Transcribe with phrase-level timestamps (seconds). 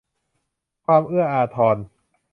[0.85, 1.77] ความเอื้ออาทร